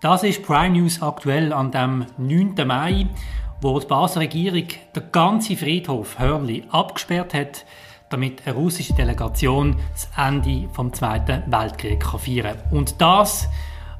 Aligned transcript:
Das 0.00 0.22
ist 0.22 0.44
Prime 0.44 0.78
News 0.78 1.02
aktuell 1.02 1.52
an 1.52 1.72
dem 1.72 2.06
9. 2.18 2.54
Mai, 2.64 3.08
wo 3.60 3.80
die 3.80 3.86
Basler 3.88 4.22
Regierung 4.22 4.68
den 4.94 5.02
ganzen 5.10 5.56
Friedhof 5.56 6.20
Hörnli 6.20 6.62
abgesperrt 6.70 7.34
hat, 7.34 7.64
damit 8.08 8.46
eine 8.46 8.54
russische 8.54 8.94
Delegation 8.94 9.74
das 9.90 10.08
Ende 10.16 10.68
des 10.68 10.92
Zweiten 10.92 11.42
Weltkriegs 11.50 12.10
feiern 12.10 12.56
kann. 12.56 12.78
Und 12.78 13.00
das 13.00 13.48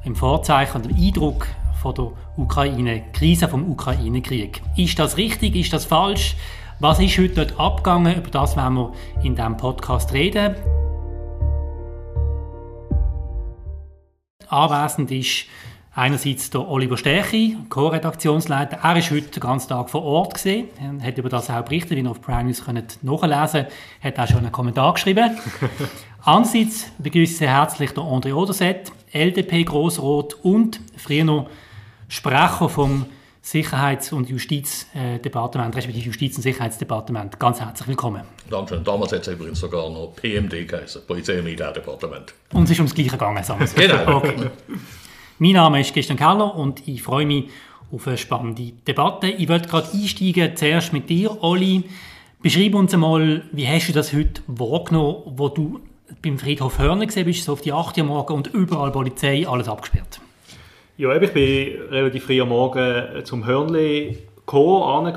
im 0.05 0.15
Vorzeichen 0.15 0.83
der 0.83 0.95
Eindruck 0.95 1.47
von 1.81 1.93
der 1.93 2.11
Ukraine, 2.37 3.03
Krise 3.11 3.49
vom 3.49 3.69
Ukraine-Krieg. 3.69 4.61
Ist 4.77 4.97
das 4.99 5.17
richtig? 5.17 5.53
Ist 5.57 5.73
das 5.73 5.83
falsch? 5.83 6.37
Was 6.79 7.01
ist 7.01 7.17
heute 7.17 7.45
dort 7.45 7.59
abgegangen? 7.59 8.15
Über 8.15 8.29
das 8.29 8.55
werden 8.55 8.75
wir 8.75 8.93
in 9.21 9.35
diesem 9.35 9.57
Podcast 9.57 10.13
reden. 10.13 10.55
Anwesend 14.47 15.11
ist 15.11 15.45
einerseits 15.99 16.49
der 16.49 16.67
Oliver 16.67 16.97
Stärchi, 16.97 17.57
Co-Redaktionsleiter. 17.67 18.79
Er 18.81 18.97
ist 18.97 19.11
heute 19.11 19.27
den 19.27 19.39
ganzen 19.41 19.67
Tag 19.67 19.89
vor 19.89 20.03
Ort 20.03 20.35
gesehen, 20.35 20.69
er 20.79 21.07
hat 21.07 21.17
über 21.17 21.27
das 21.27 21.49
auch 21.49 21.61
berichtet, 21.63 21.91
wie 21.97 22.01
ihr 22.01 22.09
auf 22.09 22.21
Prime 22.21 22.45
News 22.45 22.63
könnt 22.63 23.03
nachlesen 23.03 23.65
könnt. 23.65 24.15
hat 24.15 24.19
auch 24.19 24.27
schon 24.27 24.39
einen 24.39 24.51
Kommentar 24.51 24.93
geschrieben. 24.93 25.37
Andererseits 26.23 26.89
begrüße 26.99 27.33
ich 27.33 27.37
sehr 27.37 27.49
herzlich 27.49 27.91
den 27.91 28.03
André 28.03 28.33
Oderset, 28.33 28.91
LDP-Grossrot 29.13 30.35
und 30.41 30.79
früher 30.95 31.25
noch 31.25 31.49
Sprecher 32.07 32.69
vom 32.69 33.05
Sicherheits- 33.41 34.13
und 34.13 34.29
Justizdepartement, 34.29 35.75
respektive 35.75 36.05
Justiz- 36.05 36.37
und 36.37 36.43
Sicherheitsdepartement. 36.43 37.39
Ganz 37.39 37.59
herzlich 37.59 37.87
willkommen. 37.87 38.23
Dankeschön. 38.49 38.83
Damals 38.83 39.11
hat 39.11 39.21
es 39.21 39.27
übrigens 39.27 39.59
sogar 39.59 39.89
noch 39.89 40.13
PMD 40.15 40.67
geheißen, 40.67 41.01
Polizei- 41.07 41.39
und 41.39 41.45
Militärdepartement. 41.45 42.33
Und 42.53 42.63
es 42.63 42.71
ist 42.71 42.79
ums 42.79 42.93
Gleiche 42.93 43.11
gegangen, 43.11 43.43
sagen 43.43 43.59
wir. 43.59 43.87
Genau. 43.87 44.17
Okay. 44.23 44.49
Mein 45.41 45.53
Name 45.53 45.79
ist 45.79 45.93
Christian 45.93 46.17
Keller 46.17 46.53
und 46.53 46.85
ich 46.85 47.01
freue 47.01 47.25
mich 47.25 47.45
auf 47.93 48.05
eine 48.07 48.17
spannende 48.17 48.73
Debatte. 48.85 49.27
Ich 49.27 49.47
möchte 49.47 49.69
gerade 49.69 49.87
einsteigen, 49.93 50.53
zuerst 50.57 50.91
mit 50.91 51.09
dir, 51.09 51.41
Oli. 51.41 51.85
Beschreib 52.41 52.75
uns 52.75 52.93
einmal, 52.93 53.43
wie 53.53 53.65
hast 53.65 53.87
du 53.87 53.93
das 53.93 54.11
heute 54.11 54.41
wahrgenommen, 54.47 55.23
wo 55.37 55.47
du 55.47 55.79
beim 56.21 56.37
Friedhof 56.37 56.77
Hörner 56.77 57.05
gesehen 57.05 57.23
bist, 57.23 57.45
so 57.45 57.53
auf 57.53 57.61
die 57.61 57.71
8 57.71 57.97
Uhr 57.99 58.03
morgen 58.03 58.33
und 58.33 58.47
überall 58.47 58.91
Polizei, 58.91 59.47
alles 59.47 59.69
abgesperrt? 59.69 60.19
Ja, 60.97 61.15
ich 61.15 61.31
bin 61.31 61.83
relativ 61.89 62.25
früh 62.25 62.41
am 62.41 62.49
Morgen 62.49 63.23
zum 63.23 63.45
Hörnli 63.45 64.17
gekommen, 64.35 65.13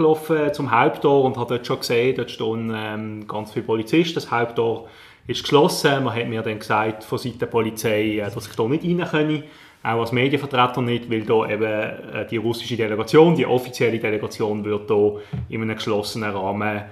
zum 0.53 0.70
Haupttor 0.70 1.25
und 1.25 1.37
habe 1.37 1.55
dort 1.55 1.67
schon 1.67 1.81
gesehen, 1.81 2.15
dort 2.15 2.31
stehen 2.31 2.73
ähm, 2.73 3.27
ganz 3.27 3.50
viele 3.50 3.65
Polizisten. 3.65 4.15
Das 4.15 4.31
Haupttor 4.31 4.87
ist 5.27 5.43
geschlossen. 5.43 6.05
Man 6.05 6.15
hat 6.15 6.28
mir 6.28 6.43
dann 6.43 6.61
gesagt 6.61 7.03
von 7.03 7.19
Seiten 7.19 7.41
der 7.41 7.47
Polizei, 7.47 8.19
äh, 8.19 8.31
dass 8.33 8.47
ich 8.47 8.55
hier 8.55 8.69
nicht 8.69 8.84
rein 8.84 9.09
könne. 9.11 9.43
Auch 9.83 10.00
als 10.00 10.12
Medienvertreter 10.12 10.80
nicht, 10.80 11.11
weil 11.11 11.22
da 11.22 11.48
eben 11.48 11.64
äh, 11.64 12.27
die 12.30 12.36
russische 12.36 12.77
Delegation, 12.77 13.34
die 13.34 13.47
offizielle 13.47 13.98
Delegation, 13.98 14.64
wird 14.64 14.88
hier 14.88 15.20
in 15.48 15.62
einem 15.62 15.77
geschlossenen 15.77 16.30
Rahmen 16.30 16.83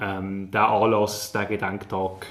ähm, 0.00 0.50
den 0.50 0.60
Anlass, 0.60 1.32
den 1.32 1.48
Gedenktag 1.48 2.26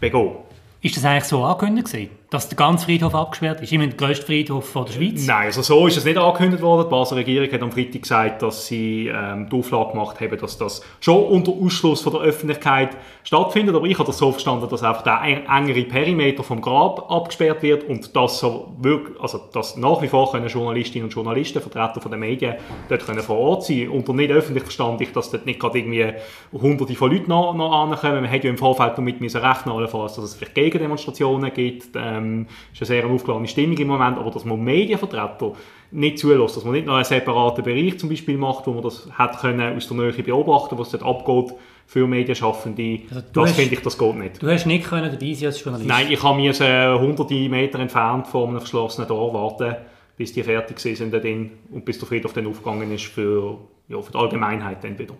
begehen. 0.00 0.36
Ist 0.80 0.96
das 0.96 1.04
eigentlich 1.04 1.24
so 1.24 1.42
angekündigt 1.42 2.10
dass 2.34 2.48
der 2.48 2.56
ganze 2.56 2.86
Friedhof 2.86 3.14
abgesperrt 3.14 3.60
ist? 3.60 3.72
Immer 3.72 3.86
der 3.86 3.96
grösste 3.96 4.26
Friedhof 4.26 4.68
von 4.68 4.86
der 4.86 4.94
Schweiz? 4.94 5.24
Nein, 5.24 5.46
also 5.46 5.62
so 5.62 5.86
ist 5.86 5.96
es 5.96 6.04
nicht 6.04 6.18
angekündigt 6.18 6.62
worden. 6.62 6.88
Die 6.88 6.90
Basler 6.90 7.18
Regierung 7.18 7.48
hat 7.52 7.62
am 7.62 7.70
Freitag 7.70 8.02
gesagt, 8.02 8.42
dass 8.42 8.66
sie 8.66 9.06
ähm, 9.06 9.48
die 9.48 9.56
Auflage 9.56 9.92
gemacht 9.92 10.20
haben, 10.20 10.36
dass 10.36 10.58
das 10.58 10.82
schon 10.98 11.22
unter 11.26 11.52
Ausschluss 11.52 12.02
von 12.02 12.12
der 12.12 12.22
Öffentlichkeit 12.22 12.96
stattfindet. 13.22 13.76
Aber 13.76 13.86
ich 13.86 13.96
habe 13.96 14.08
das 14.08 14.18
so 14.18 14.32
verstanden, 14.32 14.66
dass 14.68 14.82
einfach 14.82 15.02
der 15.02 15.20
engere 15.22 15.84
Perimeter 15.84 16.42
vom 16.42 16.60
Grab 16.60 17.08
abgesperrt 17.08 17.62
wird 17.62 17.84
und 17.84 18.16
dass, 18.16 18.40
so 18.40 18.74
wirklich, 18.80 19.20
also 19.20 19.40
dass 19.52 19.76
nach 19.76 20.02
wie 20.02 20.08
vor 20.08 20.32
können 20.32 20.48
Journalistinnen 20.48 21.06
und 21.06 21.14
Journalisten, 21.14 21.62
Vertreter 21.62 22.00
von 22.00 22.10
den 22.10 22.18
Medien, 22.18 22.56
dort 22.88 23.06
können 23.06 23.20
vor 23.20 23.38
Ort 23.38 23.64
sein. 23.64 23.88
Unter 23.88 24.12
nicht 24.12 24.32
öffentlich 24.32 24.64
verstand 24.64 25.00
ich, 25.00 25.12
dass 25.12 25.30
dort 25.30 25.46
nicht 25.46 25.60
gerade 25.60 25.78
irgendwie 25.78 26.12
hunderte 26.52 26.96
von 26.96 27.12
Leuten 27.12 27.28
noch, 27.28 27.54
noch 27.54 27.70
ankommen. 27.70 28.22
Man 28.22 28.24
hätte 28.24 28.48
ja 28.48 28.50
im 28.50 28.58
Vorfeld 28.58 28.94
damit 28.96 29.20
müssen 29.20 29.40
rechnen 29.40 29.72
allenfalls, 29.72 30.14
dass 30.16 30.24
es 30.24 30.34
vielleicht 30.34 30.56
Gegendemonstrationen 30.56 31.52
gibt. 31.52 31.94
Ähm, 31.94 32.23
ist 32.72 32.80
eine 32.80 32.86
sehr 32.86 33.06
aufgeladene 33.06 33.48
Stimmung 33.48 33.76
im 33.78 33.88
Moment, 33.88 34.18
aber 34.18 34.30
dass 34.30 34.44
man 34.44 34.60
Medienvertreter 34.62 35.52
nicht 35.90 36.18
zulässt, 36.18 36.56
dass 36.56 36.64
man 36.64 36.72
nicht 36.74 36.86
noch 36.86 36.94
einen 36.94 37.04
separaten 37.04 37.62
Bereich 37.64 37.98
zum 37.98 38.08
Beispiel 38.08 38.36
macht, 38.36 38.66
wo 38.66 38.72
man 38.72 38.82
das 38.82 39.08
hat 39.12 39.38
können 39.40 39.76
aus 39.76 39.86
der 39.88 39.96
Nähe 39.96 40.12
beobachten, 40.12 40.76
was 40.78 40.90
dort 40.90 41.02
abgeht 41.04 41.54
für 41.86 42.06
Medienschaffende, 42.06 43.00
Also 43.10 43.22
das 43.32 43.50
hast- 43.50 43.56
finde 43.56 43.74
ich, 43.74 43.80
das 43.80 43.96
geht 43.98 44.14
nicht. 44.16 44.42
Du 44.42 44.48
hast 44.50 44.66
nicht 44.66 44.84
können 44.88 45.10
dabei 45.12 45.32
sein 45.34 45.46
als 45.48 45.62
Journalist? 45.62 45.88
Nein, 45.88 46.06
ich 46.10 46.22
habe 46.22 46.36
mir 46.40 46.50
äh, 46.60 46.98
hunderte 46.98 47.34
Meter 47.48 47.78
entfernt 47.78 48.26
vor 48.26 48.48
einem 48.48 48.58
verschlossenen 48.58 49.06
Tor 49.06 49.32
warten, 49.34 49.76
bis 50.16 50.32
die 50.32 50.42
fertig 50.42 50.78
sind 50.80 51.12
und 51.12 51.84
bis 51.84 51.98
der 51.98 52.08
Friedhof 52.08 52.32
dann 52.32 52.46
aufgegangen 52.46 52.90
ist 52.92 53.04
für, 53.04 53.58
ja, 53.88 54.00
für 54.00 54.12
die 54.12 54.18
Allgemeinheit 54.18 54.82
dann 54.82 54.98
wieder. 54.98 55.14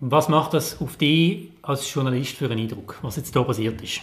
Was 0.00 0.28
macht 0.28 0.52
das 0.54 0.80
auf 0.82 0.96
dich 0.96 1.48
als 1.62 1.92
Journalist 1.94 2.36
für 2.36 2.46
einen 2.50 2.58
Eindruck, 2.58 2.98
was 3.02 3.16
jetzt 3.16 3.32
hier 3.32 3.42
passiert 3.42 3.80
ist? 3.80 4.00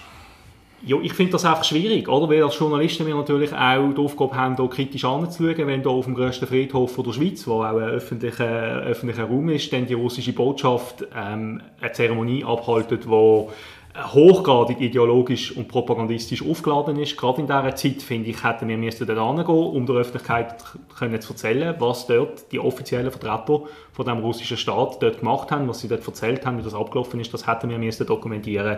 Ja, 0.83 0.97
ich 0.99 1.13
finde 1.13 1.33
das 1.33 1.45
einfach 1.45 1.63
schwierig, 1.63 2.09
oder? 2.09 2.27
Weil 2.27 2.41
als 2.41 2.57
Journalisten 2.57 3.05
wir 3.05 3.13
natürlich 3.13 3.53
auch 3.53 3.93
die 3.93 4.01
Aufgabe 4.01 4.35
haben, 4.35 4.55
hier 4.55 4.67
kritisch 4.67 5.05
anzuschauen, 5.05 5.67
wenn 5.67 5.81
hier 5.81 5.91
auf 5.91 6.05
dem 6.05 6.15
grössten 6.15 6.47
Friedhof 6.47 6.95
der 6.95 7.13
Schweiz, 7.13 7.45
wo 7.45 7.61
auch 7.61 7.77
ein 7.77 7.83
öffentlicher, 7.83 8.81
öffentlicher 8.81 9.25
Raum 9.25 9.49
ist, 9.49 9.71
dann 9.71 9.85
die 9.85 9.93
russische 9.93 10.33
Botschaft 10.33 11.05
ähm, 11.15 11.61
eine 11.79 11.91
Zeremonie 11.91 12.43
abhaltet, 12.43 13.05
die 13.05 13.47
hochgradig 13.95 14.79
ideologisch 14.79 15.55
und 15.55 15.67
propagandistisch 15.67 16.43
aufgeladen 16.43 16.97
ist. 16.97 17.15
Gerade 17.15 17.41
in 17.41 17.47
dieser 17.47 17.75
Zeit, 17.75 18.01
finde 18.01 18.29
ich, 18.29 18.43
hätten 18.43 18.67
wir 18.67 18.77
müssen 18.77 19.05
dort 19.05 19.19
hingehen, 19.19 19.55
um 19.55 19.85
der 19.85 19.97
Öffentlichkeit 19.97 20.63
können 20.97 21.21
zu 21.21 21.33
erzählen, 21.33 21.75
was 21.77 22.07
dort 22.07 22.51
die 22.51 22.59
offiziellen 22.59 23.11
Vertreter 23.11 23.63
von 23.91 24.05
dem 24.05 24.19
russischen 24.19 24.57
Staat 24.57 25.03
dort 25.03 25.19
gemacht 25.19 25.51
haben, 25.51 25.67
was 25.67 25.81
sie 25.81 25.89
dort 25.89 26.07
erzählt 26.07 26.45
haben, 26.45 26.57
wie 26.57 26.63
das 26.63 26.73
abgelaufen 26.73 27.19
ist, 27.19 27.33
das 27.33 27.45
hätten 27.45 27.69
wir 27.69 27.77
müssen 27.77 28.07
dokumentieren 28.07 28.77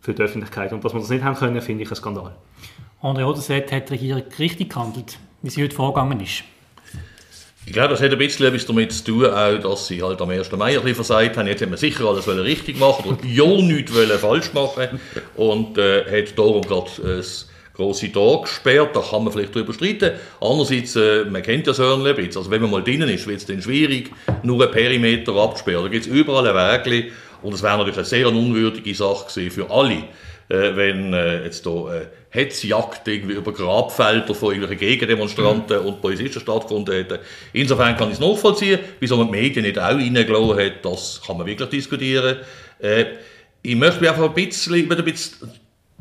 für 0.00 0.14
die 0.14 0.22
Öffentlichkeit. 0.22 0.72
Und 0.72 0.84
dass 0.84 0.92
wir 0.92 1.00
das 1.00 1.10
nicht 1.10 1.24
haben 1.24 1.36
können, 1.36 1.60
finde 1.60 1.84
ich 1.84 1.90
ein 1.90 1.96
Skandal. 1.96 2.34
André 3.02 3.24
Oderset 3.24 3.72
hat 3.72 3.88
die 3.88 3.94
Regierung 3.94 4.22
richtig 4.38 4.70
gehandelt, 4.70 5.18
wie 5.42 5.50
sie 5.50 5.62
heute 5.62 5.74
vorgegangen 5.74 6.20
ist. 6.20 6.44
Ich 7.66 7.74
glaube, 7.74 7.90
das 7.90 8.02
hat 8.02 8.10
ein 8.10 8.18
bisschen 8.18 8.46
etwas 8.46 8.66
damit 8.66 8.92
zu 8.92 9.04
tun, 9.04 9.26
auch, 9.26 9.58
dass 9.58 9.86
sie 9.86 10.02
halt 10.02 10.20
am 10.20 10.30
1. 10.30 10.50
Mai 10.52 10.70
ein 10.70 10.74
bisschen 10.76 10.94
versagt 10.96 11.36
haben. 11.36 11.46
Jetzt 11.46 11.62
haben 11.62 11.70
wir 11.70 11.76
sicher 11.76 12.04
alles 12.06 12.26
richtig 12.26 12.78
machen 12.78 13.10
oder 13.10 13.18
ja 13.24 13.46
nichts 13.46 13.92
falsch 14.20 14.52
machen 14.54 14.98
und 15.36 15.78
äh, 15.78 16.04
hat 16.04 16.38
darum 16.38 16.62
gerade 16.62 16.90
das 17.02 17.48
grosse 17.74 18.10
Tor 18.10 18.42
gesperrt. 18.42 18.96
Da 18.96 19.00
kann 19.00 19.24
man 19.24 19.32
vielleicht 19.32 19.54
darüber 19.54 19.72
streiten. 19.72 20.12
Andererseits, 20.40 20.96
äh, 20.96 21.24
man 21.26 21.42
kennt 21.42 21.66
ja 21.66 21.74
Sörnle 21.74 22.10
ein 22.10 22.16
bisschen. 22.16 22.38
Also 22.38 22.50
wenn 22.50 22.62
man 22.62 22.70
mal 22.70 22.82
drinnen 22.82 23.08
ist, 23.08 23.26
wird 23.26 23.38
es 23.38 23.46
dann 23.46 23.62
schwierig, 23.62 24.10
nur 24.42 24.62
einen 24.62 24.72
Perimeter 24.72 25.34
abzusperren. 25.36 25.84
Da 25.84 25.88
gibt 25.88 26.06
es 26.06 26.12
überall 26.12 26.48
ein 26.48 26.84
Weg 26.84 27.12
und 27.42 27.54
es 27.54 27.62
wäre 27.62 27.78
natürlich 27.78 27.98
eine 27.98 28.06
sehr 28.06 28.28
unwürdige 28.28 28.94
Sache 28.94 29.26
gewesen 29.28 29.50
für 29.50 29.70
alle, 29.70 30.04
äh, 30.48 30.76
wenn 30.76 31.12
äh, 31.12 31.44
jetzt 31.44 31.64
da 31.66 31.94
äh, 31.94 32.06
Hetzjagd 32.30 33.06
irgendwie 33.08 33.34
über 33.34 33.52
Grabfelder 33.52 34.34
von 34.34 34.54
irgendwelchen 34.54 34.86
Gegendemonstranten 34.86 35.78
und 35.78 36.00
Polizisten 36.00 36.40
stattgefunden 36.40 36.94
hätte. 36.94 37.20
Insofern 37.52 37.96
kann 37.96 38.08
ich 38.08 38.14
es 38.14 38.20
nachvollziehen, 38.20 38.78
wieso 39.00 39.16
man 39.16 39.26
die 39.26 39.38
Medien 39.38 39.64
nicht 39.64 39.78
auch 39.78 39.94
reingelassen 39.94 40.58
hat, 40.58 40.84
das 40.84 41.20
kann 41.26 41.38
man 41.38 41.46
wirklich 41.46 41.68
diskutieren. 41.68 42.38
Äh, 42.78 43.06
ich 43.62 43.76
möchte 43.76 44.00
mich 44.00 44.08
einfach 44.08 44.24
ein 44.24 44.34
bisschen, 44.34 44.90
ein 44.90 45.04
bisschen 45.04 45.50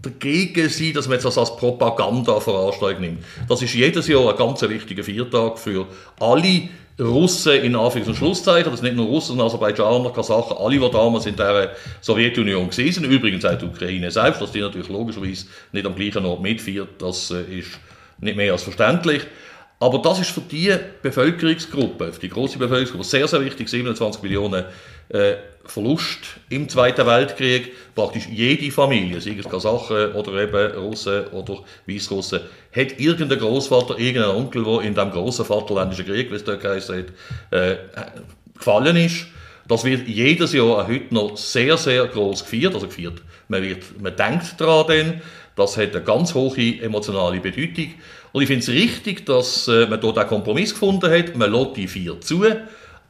dagegen 0.02 0.70
sein, 0.70 0.94
dass 0.94 1.08
man 1.08 1.16
jetzt 1.16 1.26
das 1.26 1.38
als 1.38 1.56
Propaganda-Veranstaltung 1.58 3.02
nimmt. 3.02 3.24
Das 3.48 3.62
ist 3.62 3.74
jedes 3.74 4.08
Jahr 4.08 4.30
ein 4.30 4.38
ganz 4.38 4.62
wichtiger 4.62 5.04
Viertag 5.04 5.60
für 5.60 5.88
alle 6.20 6.70
Russen 7.00 7.54
in 7.54 7.76
Anführungs- 7.76 8.08
und 8.08 8.16
Schlusszeichen, 8.16 8.72
das 8.72 8.82
sind 8.82 8.90
nicht 8.90 8.98
nur 8.98 9.08
Russen, 9.08 9.30
sondern 9.30 9.48
Aserbaidschaner, 9.48 10.12
Kasachen, 10.12 10.58
alle, 10.58 10.80
die 10.80 10.92
damals 10.92 11.26
in 11.26 11.36
der 11.36 11.72
Sowjetunion 12.02 12.70
sind, 12.72 13.06
übrigens 13.06 13.46
auch 13.46 13.58
die 13.58 13.66
Ukraine 13.66 14.12
selbst, 14.12 14.42
dass 14.42 14.52
die 14.52 14.60
natürlich 14.60 14.90
logischerweise 14.90 15.46
nicht 15.72 15.86
am 15.86 15.96
gleichen 15.96 16.26
Ort 16.26 16.42
mitfeiert, 16.42 16.90
das 17.02 17.31
äh, 17.31 17.60
ist 17.60 17.80
nicht 18.19 18.36
mehr 18.36 18.52
als 18.52 18.63
verständlich. 18.63 19.22
Aber 19.81 20.00
das 20.00 20.19
ist 20.19 20.31
für 20.31 20.42
die 20.42 20.75
Bevölkerungsgruppe, 21.02 22.12
für 22.12 22.19
die 22.19 22.28
große 22.28 22.60
Bevölkerungsgruppe 22.60 23.06
sehr, 23.06 23.30
sehr 23.30 23.45
wichtig, 23.45 23.69
27 23.69 24.22
Millionen 24.22 24.66
äh, 25.09 25.35
Verlust 25.65 26.19
im 26.50 26.67
Zweiten 26.67 27.06
Weltkrieg. 27.06 27.73
Praktisch 27.94 28.27
jede 28.27 28.71
Familie, 28.71 29.21
sei 29.21 29.35
es 29.38 29.47
Kasachen 29.47 30.13
oder 30.13 30.33
eben 30.33 30.71
Russen 30.77 31.27
oder 31.27 31.59
Weißrussen, 31.88 32.39
hat 32.75 33.00
irgendeinen 33.00 33.39
Großvater, 33.39 34.00
irgendeinen 34.00 34.35
Onkel, 34.35 34.63
der 34.63 34.81
in 34.81 34.95
dem 34.95 35.11
großen 35.11 35.45
Vaterländischen 35.45 36.06
Krieg, 36.06 36.31
wie 36.31 36.35
es 36.35 36.44
dort 36.44 36.63
hat, 36.63 36.89
äh, 37.51 37.75
gefallen 38.57 38.95
ist. 38.95 39.27
Das 39.67 39.83
wird 39.83 40.07
jedes 40.07 40.53
Jahr 40.53 40.79
auch 40.79 40.88
heute 40.88 41.13
noch 41.13 41.38
sehr, 41.38 41.77
sehr 41.77 42.07
groß 42.07 42.44
gefeiert. 42.44 42.73
Also 42.73 42.88
gefeiert. 42.88 43.21
Man, 43.47 43.61
wird, 43.61 44.01
man 44.01 44.15
denkt 44.15 44.59
daran, 44.59 44.88
denn, 44.88 45.21
das 45.56 45.77
hat 45.77 45.95
eine 45.95 46.03
ganz 46.03 46.33
hohe 46.33 46.81
emotionale 46.81 47.39
Bedeutung. 47.39 47.94
Und 48.31 48.41
ich 48.41 48.47
finde 48.47 48.63
es 48.63 48.69
richtig, 48.69 49.25
dass 49.25 49.67
äh, 49.67 49.85
man 49.88 50.00
dort 50.00 50.17
einen 50.17 50.29
Kompromiss 50.29 50.73
gefunden 50.73 51.11
hat. 51.11 51.35
Man 51.35 51.51
lässt 51.51 51.77
die 51.77 51.88
vier 51.88 52.19
zu, 52.21 52.45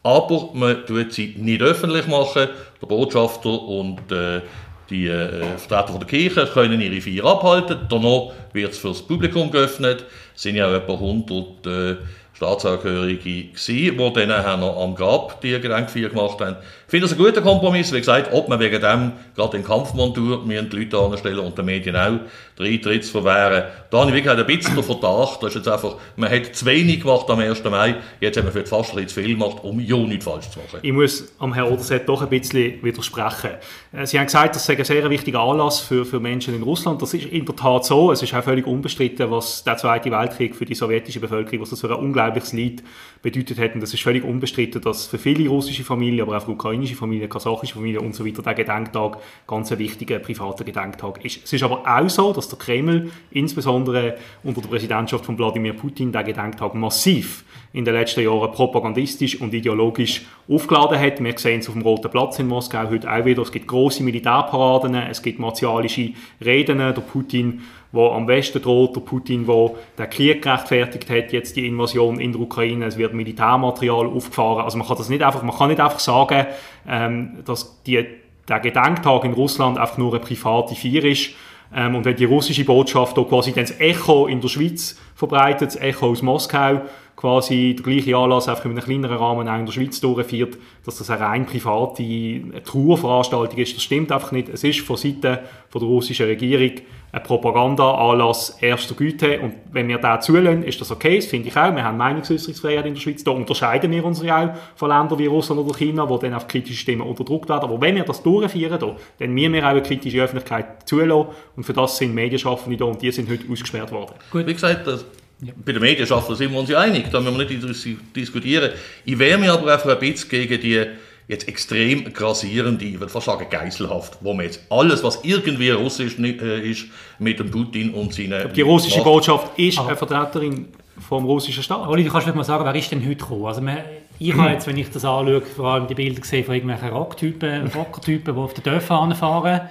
aber 0.03 0.49
man 0.53 0.85
tut 0.85 1.13
sie 1.13 1.35
nicht 1.37 1.61
öffentlich 1.61 2.07
machen. 2.07 2.47
Der 2.81 2.87
Botschafter 2.87 3.61
und 3.61 4.11
äh, 4.11 4.41
die 4.89 5.07
äh, 5.07 5.57
Vertreter 5.57 5.89
von 5.89 5.99
der 5.99 6.07
Kirche 6.07 6.47
können 6.47 6.81
ihre 6.81 7.01
Feier 7.01 7.25
abhalten. 7.25 7.79
Danach 7.89 8.31
wird 8.53 8.71
es 8.71 8.77
für 8.77 8.89
das 8.89 9.01
Publikum 9.01 9.51
geöffnet. 9.51 10.05
Es 10.35 10.43
sind 10.43 10.55
ja 10.55 10.73
etwa 10.73 10.93
100 10.93 11.67
äh, 11.67 11.95
Staatsangehörige 12.39 13.49
die 13.67 13.97
dann 13.97 14.29
nachher 14.29 14.55
noch 14.55 14.81
am 14.81 14.95
Grab 14.95 15.41
die 15.41 15.59
Gedenkfeier 15.59 16.07
gemacht 16.07 16.39
haben. 16.39 16.55
Ich 16.85 16.89
finde 16.89 17.05
das 17.07 17.11
ein 17.11 17.17
guter 17.17 17.41
Kompromiss. 17.41 17.91
Wie 17.91 17.99
gesagt, 17.99 18.31
ob 18.31 18.47
man 18.47 18.61
wegen 18.61 18.79
dem 18.79 19.11
gerade 19.35 19.57
in 19.57 19.63
Kampfmontur 19.65 20.45
die 20.47 20.55
Leute 20.55 20.97
anstellen 20.97 21.39
und 21.39 21.57
den 21.57 21.65
Medien 21.65 21.97
auch 21.97 22.19
den 22.59 22.73
Eintritt 22.73 23.05
zu 23.05 23.11
verwehren. 23.11 23.63
Da 23.89 23.99
habe 23.99 24.09
ich 24.09 24.15
wirklich 24.17 24.37
ein 24.37 24.45
bisschen 24.45 24.75
den 24.75 24.83
Verdacht, 24.83 25.41
das 25.41 25.55
jetzt 25.55 25.67
einfach, 25.67 25.95
man 26.17 26.29
hat 26.29 26.53
zu 26.55 26.65
wenig 26.65 27.01
gemacht 27.01 27.29
am 27.29 27.39
1. 27.39 27.63
Mai, 27.63 27.95
jetzt 28.19 28.37
haben 28.37 28.53
wir 28.53 28.65
fast 28.65 28.97
ein 28.97 29.07
zu 29.07 29.21
viel 29.21 29.35
gemacht, 29.35 29.63
um 29.63 29.79
ja 29.79 29.97
nichts 29.97 30.25
falsch 30.25 30.49
zu 30.49 30.59
machen. 30.59 30.79
Ich 30.81 30.91
muss 30.91 31.31
am 31.39 31.53
Herrn 31.53 31.71
Oderset 31.71 32.07
doch 32.07 32.21
ein 32.21 32.29
bisschen 32.29 32.83
widersprechen. 32.83 33.51
Äh, 33.93 34.05
Sie 34.05 34.19
haben 34.19 34.25
gesagt, 34.25 34.55
das 34.55 34.65
sei 34.65 34.77
ein 34.77 34.83
sehr 34.83 35.09
wichtiger 35.09 35.39
Anlass 35.39 35.79
für, 35.79 36.05
für 36.05 36.19
Menschen 36.19 36.53
in 36.53 36.63
Russland. 36.63 37.01
Das 37.01 37.13
ist 37.13 37.25
in 37.25 37.45
der 37.45 37.55
Tat 37.55 37.85
so. 37.85 38.11
Es 38.11 38.21
ist 38.21 38.33
auch 38.33 38.43
völlig 38.43 38.67
unbestritten, 38.67 39.31
was 39.31 39.63
der 39.63 39.77
Zweite 39.77 40.11
Weltkrieg 40.11 40.55
für 40.55 40.65
die 40.65 40.75
sowjetische 40.75 41.21
Bevölkerung, 41.21 41.61
was 41.61 41.69
das 41.69 41.79
für 41.79 41.89
ein 41.89 42.03
unglaubliches 42.03 42.51
Leid 42.51 42.83
bedeutet 43.21 43.57
hat. 43.57 43.75
Und 43.75 43.83
es 43.83 43.93
ist 43.93 44.03
völlig 44.03 44.23
unbestritten, 44.23 44.81
dass 44.81 45.07
für 45.07 45.17
viele 45.17 45.47
russische 45.49 45.83
Familien, 45.83 46.27
aber 46.27 46.37
auch 46.37 46.43
für 46.43 46.51
ukrainische 46.51 46.95
Familien, 46.95 47.29
kasachische 47.29 47.75
Familien 47.75 48.01
und 48.01 48.15
so 48.15 48.25
weiter, 48.25 48.41
der 48.41 48.53
Gedenktag 48.53 49.17
ganz 49.47 49.71
ein 49.71 49.79
wichtiger 49.79 50.19
privater 50.19 50.63
Gedenktag 50.65 51.23
ist. 51.23 51.43
Es 51.43 51.53
ist 51.53 51.63
aber 51.63 51.83
auch 51.85 52.09
so, 52.09 52.33
dass 52.33 52.48
der 52.49 52.59
Kreml, 52.59 53.11
insbesondere 53.31 54.17
unter 54.43 54.61
der 54.61 54.69
Präsidentschaft 54.69 55.25
von 55.25 55.37
Wladimir 55.37 55.73
Putin, 55.73 56.11
den 56.11 56.25
Gedenktag 56.25 56.75
massiv 56.75 57.43
in 57.71 57.85
den 57.85 57.93
letzten 57.93 58.21
Jahren 58.21 58.51
propagandistisch 58.51 59.39
und 59.39 59.53
ideologisch 59.53 60.25
aufgeladen 60.49 60.99
hat. 60.99 61.23
Wir 61.23 61.37
sehen 61.37 61.59
es 61.59 61.67
auf 61.67 61.75
dem 61.75 61.83
Roten 61.83 62.09
Platz 62.09 62.39
in 62.39 62.47
Moskau 62.47 62.89
heute 62.89 63.11
auch 63.11 63.25
wieder. 63.25 63.43
Es 63.43 63.51
gibt 63.51 63.67
große 63.67 64.01
Militärparaden, 64.01 64.95
es 64.95 65.21
gibt 65.21 65.39
martialische 65.39 66.13
Reden. 66.43 66.79
Der 66.79 66.93
Putin, 66.93 67.61
der 67.93 68.11
am 68.11 68.27
Westen 68.27 68.61
droht, 68.61 68.95
der 68.95 69.01
Putin, 69.01 69.45
der 69.45 69.71
den 69.99 70.09
Krieg 70.09 70.41
gerechtfertigt 70.41 71.09
hat, 71.09 71.31
jetzt 71.31 71.55
die 71.55 71.67
Invasion 71.67 72.19
in 72.19 72.31
der 72.31 72.41
Ukraine. 72.41 72.85
Es 72.85 72.97
wird 72.97 73.13
Militärmaterial 73.13 74.07
aufgefahren. 74.07 74.63
Also 74.63 74.77
man 74.79 74.87
kann 74.87 74.97
das 74.97 75.09
nicht 75.09 75.21
einfach, 75.21 75.43
man 75.43 75.55
kann 75.55 75.69
nicht 75.69 75.79
einfach 75.79 75.99
sagen, 75.99 76.47
ähm, 76.87 77.37
dass 77.45 77.83
die, 77.83 78.03
der 78.47 78.59
Gedenktag 78.61 79.25
in 79.25 79.33
Russland 79.33 79.77
einfach 79.77 79.99
nur 79.99 80.13
eine 80.13 80.23
private 80.23 80.73
Feier 80.73 81.03
ist. 81.03 81.31
Ähm, 81.73 81.95
und 81.95 82.05
wenn 82.05 82.15
die 82.15 82.25
russische 82.25 82.65
Botschaft 82.65 83.17
da 83.17 83.23
quasi 83.23 83.51
dann 83.53 83.65
das 83.65 83.79
Echo 83.79 84.27
in 84.27 84.41
der 84.41 84.47
Schweiz 84.47 84.97
verbreitet, 85.15 85.69
das 85.69 85.75
Echo 85.75 86.07
aus 86.07 86.21
Moskau, 86.21 86.81
quasi 87.19 87.75
der 87.75 87.83
gleiche 87.83 88.15
Anlass 88.15 88.47
einfach 88.47 88.63
in 88.63 88.71
einem 88.71 88.81
kleineren 88.81 89.17
Rahmen 89.17 89.49
auch 89.49 89.59
in 89.59 89.65
der 89.65 89.73
Schweiz 89.73 89.99
durchführt, 89.99 90.57
dass 90.85 90.99
das 90.99 91.09
eine 91.09 91.19
rein 91.19 91.45
private 91.45 92.63
Trauerveranstaltung 92.63 93.57
ist. 93.57 93.75
Das 93.75 93.83
stimmt 93.83 94.13
einfach 94.13 94.31
nicht. 94.31 94.47
Es 94.47 94.63
ist 94.63 94.79
von 94.79 94.95
Seiten 94.95 95.39
von 95.67 95.81
der 95.81 95.89
russischen 95.89 96.27
Regierung 96.27 96.71
ein 97.11 97.23
Propaganda-Anlass 97.23 98.59
erster 98.61 98.95
Güte 98.95 99.39
und 99.41 99.53
wenn 99.71 99.89
wir 99.89 99.97
da 99.97 100.21
zulassen, 100.21 100.63
ist 100.63 100.79
das 100.79 100.91
okay, 100.91 101.17
das 101.17 101.25
finde 101.25 101.49
ich 101.49 101.57
auch. 101.57 101.75
Wir 101.75 101.83
haben 101.83 101.97
Meinungsäußerungsfreiheit 101.97 102.85
in 102.85 102.93
der 102.93 103.01
Schweiz, 103.01 103.21
da 103.23 103.31
unterscheiden 103.31 103.91
wir 103.91 104.05
uns 104.05 104.21
ja 104.23 104.45
auch 104.45 104.77
von 104.77 104.89
Ländern 104.89 105.19
wie 105.19 105.25
Russland 105.25 105.59
oder 105.59 105.77
China, 105.77 106.07
wo 106.07 106.17
dann 106.17 106.35
auf 106.35 106.47
kritische 106.47 106.77
Stimmen 106.77 107.01
unterdrückt 107.01 107.49
werden. 107.49 107.63
Aber 107.63 107.81
wenn 107.81 107.95
wir 107.95 108.03
das 108.03 108.23
durchführen, 108.23 108.79
da, 108.79 108.95
dann 109.17 109.31
müssen 109.33 109.53
wir 109.53 109.65
auch 109.65 109.71
eine 109.71 109.81
kritische 109.81 110.21
Öffentlichkeit 110.21 110.87
zulassen 110.87 111.31
und 111.57 111.63
für 111.63 111.73
das 111.73 111.97
sind 111.97 112.13
Medienschaffende 112.13 112.77
da 112.77 112.85
und 112.85 113.01
die 113.01 113.11
sind 113.11 113.29
heute 113.29 113.43
ausgesperrt 113.51 113.91
worden. 113.91 114.13
Gut, 114.31 114.45
wie 114.45 114.53
gesagt, 114.53 114.87
das 114.87 115.03
ja. 115.41 115.53
Bei 115.63 115.71
den 115.71 115.81
Medienschaffern 115.81 116.35
sind 116.35 116.51
wir 116.51 116.59
uns 116.59 116.69
ja 116.69 116.79
einig, 116.79 117.05
da 117.11 117.21
müssen 117.21 117.37
wir 117.39 117.45
nicht 117.45 118.15
diskutieren. 118.15 118.71
Ich 119.05 119.17
wehre 119.17 119.37
mich 119.37 119.49
aber 119.49 119.71
einfach 119.71 119.89
ein 119.89 119.99
bisschen 119.99 120.29
gegen 120.29 120.59
die 120.59 120.85
jetzt 121.29 121.47
extrem 121.47 122.11
grassierende, 122.11 122.83
ich 122.83 122.99
würde 122.99 123.11
fast 123.11 123.27
sagen 123.27 123.45
Geiselhaft, 123.49 124.17
wo 124.19 124.33
man 124.33 124.45
jetzt 124.45 124.61
alles, 124.69 125.03
was 125.03 125.23
irgendwie 125.23 125.69
russisch 125.69 126.17
äh, 126.19 126.69
ist, 126.69 126.85
mit 127.19 127.39
dem 127.39 127.51
Putin 127.51 127.93
und 127.93 128.13
seinen... 128.13 128.51
Die 128.51 128.61
russische 128.61 128.97
macht. 128.97 129.05
Botschaft 129.05 129.59
ist 129.59 129.77
aber 129.77 129.89
eine 129.89 129.97
Vertreterin 129.97 130.67
vom 131.07 131.25
russischen 131.25 131.63
Staat. 131.63 131.87
Oli, 131.87 132.03
du 132.03 132.09
kannst 132.09 132.23
vielleicht 132.23 132.35
mal 132.35 132.43
sagen, 132.43 132.65
wer 132.65 132.75
ist 132.75 132.91
denn 132.91 133.01
heute 133.05 133.15
gekommen? 133.15 133.45
Also 133.45 133.61
man, 133.61 133.77
ich 134.17 134.35
habe 134.35 134.49
jetzt, 134.49 134.65
wenn 134.67 134.77
ich 134.77 134.89
das 134.89 135.05
anschaue, 135.05 135.41
vor 135.41 135.67
allem 135.67 135.87
die 135.87 135.93
Bilder 135.93 136.19
gesehen 136.19 136.43
von 136.43 136.55
irgendwelchen 136.55 136.89
Rocktypen, 136.89 137.67
Rockertypen, 137.75 138.33
die 138.33 138.39
auf 138.39 138.53
den 138.55 138.63
Dörfern 138.63 139.15
fahren. 139.15 139.61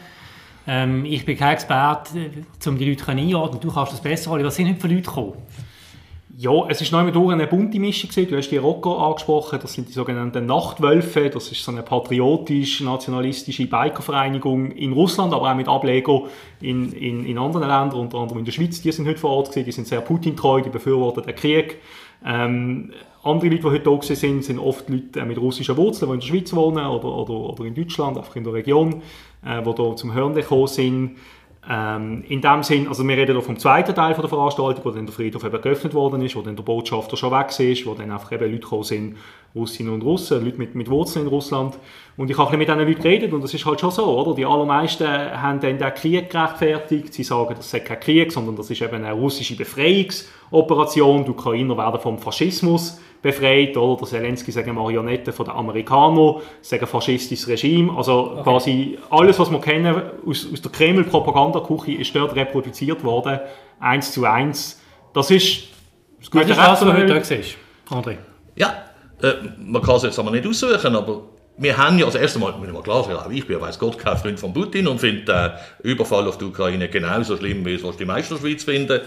Ähm, 0.69 1.07
ich 1.07 1.25
bin 1.25 1.37
kein 1.37 1.55
Experte, 1.55 2.19
äh, 2.19 2.69
um 2.69 2.77
die 2.77 2.89
Leute 2.89 3.09
einordnen. 3.09 3.61
Du 3.61 3.73
kannst 3.73 3.95
das 3.95 4.03
besser, 4.03 4.31
Oli. 4.31 4.45
Was 4.45 4.55
sind 4.55 4.69
heute 4.69 4.81
für 4.81 4.89
Leute 4.89 5.03
gekommen? 5.03 5.33
Ja, 6.37 6.69
es 6.69 6.81
einmal 6.95 7.11
durch 7.11 7.33
eine 7.33 7.49
bunte 7.49 7.81
Mischung. 7.81 8.11
Du 8.29 8.37
hast 8.37 8.51
die 8.51 8.59
Rocco 8.59 8.97
angesprochen, 8.99 9.59
das 9.61 9.73
sind 9.73 9.89
die 9.89 9.93
sogenannten 9.93 10.47
Nachtwölfe. 10.47 11.31
Das 11.31 11.51
ist 11.51 11.65
so 11.65 11.73
eine 11.73 11.83
patriotisch-nationalistische 11.83 13.67
Bikervereinigung 13.67 14.71
in 14.71 14.93
Russland, 14.93 15.35
aber 15.35 15.51
auch 15.51 15.57
mit 15.57 15.67
Ableger 15.67 16.25
in, 16.61 16.93
in, 16.93 17.25
in 17.25 17.39
anderen 17.39 17.67
Ländern, 17.67 17.99
unter 17.99 18.19
anderem 18.19 18.39
in 18.39 18.45
der 18.45 18.53
Schweiz. 18.53 18.81
Die 18.81 18.93
sind 18.93 19.09
heute 19.09 19.19
vor 19.19 19.31
Ort 19.31 19.49
gewesen, 19.49 19.65
die 19.65 19.73
sind 19.73 19.89
sehr 19.89 20.01
Putin-treu, 20.01 20.61
die 20.61 20.71
befürworten 20.71 21.25
den 21.25 21.35
Krieg. 21.35 21.79
Ähm, 22.25 22.93
andere 23.23 23.51
Leute, 23.51 23.63
die 23.63 23.69
heute 23.69 23.81
da 23.81 24.15
sind, 24.15 24.45
sind 24.45 24.59
oft 24.59 24.89
Leute 24.89 25.25
mit 25.25 25.39
russischen 25.39 25.77
Wurzeln, 25.77 26.11
die 26.11 26.15
in 26.15 26.21
der 26.21 26.27
Schweiz 26.27 26.55
wohnen 26.55 26.87
oder, 26.87 27.09
oder, 27.09 27.35
oder 27.35 27.65
in 27.65 27.75
Deutschland, 27.75 28.17
einfach 28.17 28.37
in 28.37 28.45
der 28.45 28.53
Region, 28.53 29.03
äh, 29.45 29.63
die 29.63 29.73
hier 29.73 29.97
zum 29.97 30.15
Hören 30.15 30.35
gekommen 30.35 30.67
sind. 30.67 31.17
Ähm, 31.69 32.25
in 32.29 32.41
dem 32.41 32.63
Sinn, 32.63 32.89
also 32.89 33.07
wir 33.07 33.17
reden 33.17 33.33
hier 33.33 33.43
vom 33.43 33.59
zweiten 33.59 33.95
Teil 33.95 34.15
von 34.15 34.23
der 34.23 34.31
Veranstaltung, 34.31 34.85
wo 34.85 34.91
dann 34.91 35.05
der 35.05 35.15
Friedhof 35.15 35.45
eben 35.45 35.61
geöffnet 35.61 35.93
worden 35.93 36.23
ist, 36.23 36.35
wo 36.35 36.41
dann 36.41 36.57
der 36.57 36.63
Botschafter 36.63 37.17
schon 37.17 37.33
weg 37.33 37.49
ist, 37.59 37.85
wo 37.85 37.95
dann 37.95 38.11
einfach 38.11 38.33
eben 38.33 38.51
Leute 38.51 38.61
gekommen 38.61 38.85
sind, 38.85 39.17
Russinnen 39.55 39.93
und 39.93 40.03
Russen, 40.03 40.45
Leute 40.45 40.59
mit, 40.59 40.75
mit 40.75 40.91
Wurzeln 40.91 41.25
in 41.25 41.29
Russland. 41.29 41.79
Und 42.17 42.31
ich 42.31 42.37
habe 42.37 42.57
mit 42.57 42.69
diesen 42.69 42.81
Leuten 42.81 43.03
geredet 43.03 43.33
und 43.33 43.43
das 43.43 43.55
ist 43.55 43.65
halt 43.65 43.81
schon 43.81 43.91
so, 43.91 44.05
oder? 44.05 44.35
Die 44.35 44.45
allermeisten 44.45 45.07
haben 45.07 45.61
dann 45.61 45.79
den 45.79 45.95
Krieg 45.95 46.31
gerechtfertigt. 46.31 47.15
Sie 47.15 47.23
sagen, 47.23 47.55
das 47.57 47.73
ist 47.73 47.85
kein 47.85 48.01
Krieg, 48.01 48.33
sondern 48.33 48.57
das 48.57 48.71
ist 48.71 48.83
eben 48.83 49.05
eine 49.05 49.13
russische 49.13 49.57
Befreiungsoperation. 49.57 51.25
Die 51.25 51.31
Ukrainer 51.31 51.77
werden 51.77 52.01
vom 52.01 52.19
Faschismus 52.19 53.01
befreit, 53.23 53.77
oder? 53.77 53.97
Der 53.99 54.09
Zelensky 54.09 54.53
sagen 54.53 54.75
Marionetten 54.75 55.33
von 55.33 55.47
den 55.47 55.55
Amerikanern, 55.55 56.37
sagen 56.61 56.87
faschistisches 56.87 57.49
Regime. 57.49 57.97
Also 57.97 58.33
okay. 58.33 58.43
quasi 58.43 58.99
alles, 59.11 59.39
was 59.39 59.51
wir 59.51 59.61
kennen 59.61 60.03
aus, 60.27 60.47
aus 60.53 60.63
der 60.63 60.71
Kreml-Propagandaküche, 60.71 61.93
ist 61.93 62.15
dort 62.15 62.35
reproduziert 62.37 63.03
worden, 63.05 63.41
eins 63.81 64.13
zu 64.13 64.25
eins. 64.25 64.81
Das 65.13 65.31
ist 65.31 65.69
das 66.21 66.31
gute 66.31 66.49
Recht, 66.49 66.59
was 66.59 66.81
du 66.81 66.93
heute 66.93 67.25
siehst, 67.25 67.57
André. 67.91 68.17
Ja, 68.57 68.88
äh, 69.23 69.35
man 69.59 69.83
kann 69.83 69.97
es 69.97 70.03
jetzt 70.05 70.19
aber 70.19 70.31
nicht 70.31 70.47
aussuchen, 70.47 70.95
aber 70.95 71.23
wir 71.59 71.77
haben 71.77 71.99
ja 71.99 72.07
als 72.07 72.15
erstes 72.15 72.41
Mal, 72.41 72.53
muss 72.53 72.69
ich 72.69 72.73
mal 72.73 72.83
klar 72.83 73.05
sagen, 73.05 73.35
ich 73.35 73.47
bin, 73.47 73.61
weiß 73.61 73.79
Gott, 73.79 73.99
kein 73.99 74.17
Freund 74.17 74.39
von 74.39 74.55
Putin 74.55 74.87
und 74.87 75.01
finde 75.01 75.25
den 75.25 75.51
Überfall 75.83 76.27
auf 76.29 76.39
die 76.39 76.45
Ukraine 76.45 76.89
genauso 76.89 77.37
schlimm, 77.37 77.65
wie 77.67 77.75
es 77.75 77.83
was 77.83 77.97
die 77.97 78.05
meisten 78.05 78.39
der 78.41 78.59
finden. 78.59 79.01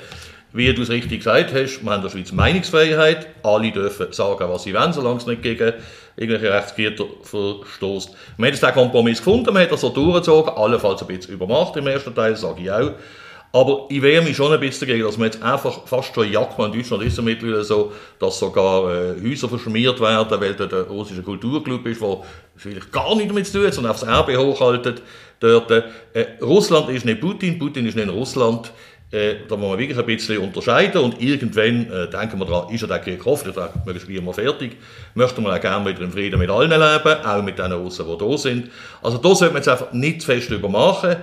Wie 0.53 0.73
du 0.73 0.81
es 0.81 0.89
richtig 0.89 1.19
gesagt 1.19 1.53
hast, 1.53 1.81
wir 1.81 1.89
haben 1.89 1.99
in 1.99 2.01
der 2.01 2.09
Schweiz 2.09 2.33
Meinungsfreiheit. 2.33 3.27
Alle 3.41 3.71
dürfen 3.71 4.11
sagen, 4.11 4.49
was 4.49 4.63
sie 4.63 4.73
wollen, 4.73 4.91
solange 4.91 5.17
es 5.17 5.25
nicht 5.25 5.43
gegen 5.43 5.73
irgendwelche 6.17 6.53
Rechtsgitter 6.53 7.05
verstoßt. 7.23 8.09
Wir 8.35 8.45
haben 8.47 8.53
jetzt 8.53 8.61
den 8.61 8.73
Kompromiss 8.73 9.19
gefunden, 9.19 9.53
man 9.53 9.63
hat 9.63 9.71
das 9.71 9.79
so 9.79 9.89
durchgezogen, 9.89 10.53
allenfalls 10.53 11.01
ein 11.01 11.07
bisschen 11.07 11.35
übermacht 11.35 11.77
im 11.77 11.87
ersten 11.87 12.13
Teil, 12.13 12.35
sage 12.35 12.63
ich 12.63 12.71
auch. 12.71 12.91
Aber 13.53 13.87
ich 13.89 14.01
wehre 14.01 14.23
mich 14.23 14.37
schon 14.37 14.53
ein 14.53 14.59
bisschen 14.59 14.87
dagegen, 14.87 15.05
dass 15.05 15.17
man 15.17 15.25
jetzt 15.25 15.43
einfach 15.43 15.85
fast 15.85 16.15
schon 16.15 16.31
jagt. 16.31 16.57
In 16.57 16.71
Deutschland 16.71 17.03
ist 17.03 17.17
es 17.17 17.21
mittlerweile 17.21 17.63
so, 17.63 17.91
dass 18.17 18.39
sogar 18.39 18.89
äh, 18.89 19.21
Häuser 19.21 19.49
verschmiert 19.49 19.99
werden, 19.99 20.39
weil 20.39 20.53
da 20.53 20.65
der 20.67 20.83
russische 20.83 21.21
Kulturclub 21.21 21.85
ist, 21.85 22.01
der 22.01 22.17
vielleicht 22.55 22.91
gar 22.91 23.13
nichts 23.15 23.27
damit 23.29 23.47
zu 23.47 23.57
tun 23.57 23.67
hat, 23.67 23.73
sondern 23.73 23.91
aufs 23.91 24.03
Erbe 24.03 24.37
hochhaltet. 24.37 25.01
Dort, 25.41 25.69
äh, 25.71 25.83
Russland 26.41 26.89
ist 26.91 27.03
nicht 27.03 27.19
Putin, 27.19 27.59
Putin 27.59 27.85
ist 27.85 27.97
nicht 27.97 28.09
Russland. 28.09 28.71
Äh, 29.11 29.39
da 29.49 29.57
muss 29.57 29.69
man 29.71 29.77
wirklich 29.77 29.99
ein 29.99 30.05
bisschen 30.05 30.37
unterscheiden 30.37 31.01
und 31.01 31.21
irgendwann, 31.21 31.91
äh, 31.91 32.09
denken 32.09 32.39
wir 32.39 32.45
daran, 32.45 32.73
ist 32.73 32.79
ja 32.79 32.87
der 32.87 32.99
Krieg 32.99 33.21
Tag 33.21 33.85
möglichst 33.85 34.09
mal 34.23 34.33
fertig, 34.33 34.77
möchten 35.15 35.43
wir 35.43 35.53
auch 35.53 35.59
gerne 35.59 35.85
wieder 35.89 36.03
in 36.03 36.11
Frieden 36.11 36.39
mit 36.39 36.49
allen 36.49 36.69
leben, 36.69 37.25
auch 37.25 37.43
mit 37.43 37.59
den 37.59 37.73
Russen, 37.73 38.05
die 38.07 38.17
da 38.17 38.37
sind. 38.37 38.71
Also 39.01 39.17
da 39.17 39.35
sollte 39.35 39.53
man 39.53 39.61
jetzt 39.61 39.67
einfach 39.67 39.91
nicht 39.91 40.23
fest 40.23 40.49
übermachen. 40.51 41.17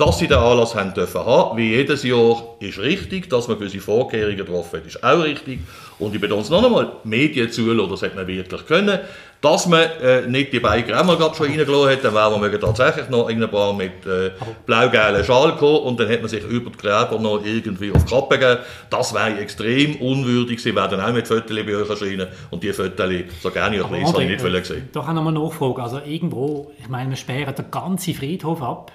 Dass 0.00 0.18
sie 0.18 0.28
den 0.28 0.38
Anlass 0.38 0.74
haben 0.74 0.94
dürfen 0.94 1.26
haben, 1.26 1.58
wie 1.58 1.76
jedes 1.76 2.04
Jahr, 2.04 2.42
ist 2.58 2.78
richtig. 2.78 3.28
Dass 3.28 3.48
man 3.48 3.58
gewisse 3.58 3.80
Vorkehrungen 3.80 4.38
getroffen 4.38 4.78
hat, 4.78 4.86
ist 4.86 5.04
auch 5.04 5.22
richtig. 5.22 5.60
Und 5.98 6.14
ich 6.14 6.20
betone 6.22 6.40
es 6.40 6.48
noch 6.48 6.64
einmal, 6.64 6.92
Medien 7.04 7.52
zulassen, 7.52 7.90
das 7.90 8.00
hätte 8.00 8.16
man 8.16 8.26
wirklich 8.26 8.66
können. 8.66 8.98
Dass 9.42 9.66
man 9.66 9.82
äh, 10.02 10.26
nicht 10.26 10.54
die 10.54 10.60
beiden 10.60 10.90
Grämer 10.90 11.16
gerade 11.16 11.34
schon 11.34 11.48
reingelassen 11.48 11.90
hat, 11.90 12.02
dann 12.02 12.14
wären 12.14 12.40
wir 12.40 12.60
tatsächlich 12.60 13.10
noch 13.10 13.28
ein 13.28 13.40
paar 13.50 13.74
mit 13.74 14.06
äh, 14.06 14.30
blau-gelben 14.64 15.22
Schal 15.22 15.52
gekommen 15.52 15.80
und 15.80 16.00
dann 16.00 16.08
hätte 16.08 16.22
man 16.22 16.30
sich 16.30 16.44
über 16.44 16.70
die 16.70 16.78
Gräber 16.78 17.18
noch 17.20 17.44
irgendwie 17.44 17.92
auf 17.92 18.02
die 18.02 18.10
Kappe 18.10 18.38
gegeben. 18.38 18.60
Das 18.88 19.12
wäre 19.12 19.38
extrem 19.38 19.96
unwürdig. 19.96 20.62
Sie 20.62 20.74
werden 20.74 20.98
auch 20.98 21.12
mit 21.12 21.28
Fotos 21.28 21.54
bei 21.54 21.76
euch 21.76 21.90
erscheinen 21.90 22.28
und 22.50 22.62
die 22.62 22.72
Fotos, 22.72 23.06
so 23.42 23.50
gerne 23.50 23.76
ich 23.76 23.90
lese, 23.90 24.12
habe 24.14 24.22
ich 24.24 24.30
nicht 24.30 24.44
äh, 24.44 24.60
gesehen. 24.60 24.88
Doch 24.94 25.06
auch 25.06 25.12
noch 25.12 25.26
eine 25.26 25.38
Nachfrage. 25.38 25.82
Also 25.82 26.00
irgendwo, 26.06 26.70
ich 26.78 26.88
meine, 26.88 27.10
wir 27.10 27.16
sperren 27.16 27.54
den 27.54 27.70
ganzen 27.70 28.14
Friedhof 28.14 28.62
ab 28.62 28.92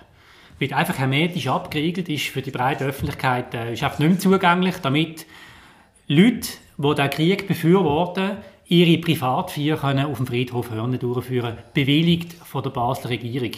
wird 0.59 0.73
einfach 0.73 0.97
hermetisch 0.97 1.47
abgeriegelt, 1.47 2.09
ist 2.09 2.27
für 2.27 2.41
die 2.41 2.51
breite 2.51 2.85
Öffentlichkeit 2.85 3.53
äh, 3.53 3.73
ist 3.73 3.83
einfach 3.83 3.99
nicht 3.99 4.09
mehr 4.09 4.19
zugänglich, 4.19 4.75
damit 4.81 5.25
Leute, 6.07 6.49
die 6.77 6.95
den 6.95 7.09
Krieg 7.09 7.47
befürworten, 7.47 8.37
ihre 8.67 8.97
Privatfeier 8.99 9.77
können 9.77 10.05
auf 10.05 10.17
dem 10.17 10.27
Friedhof 10.27 10.71
Hörne 10.71 10.97
durchführen, 10.97 11.57
bewilligt 11.73 12.33
von 12.33 12.63
der 12.63 12.69
Basler 12.69 13.09
Regierung. 13.09 13.51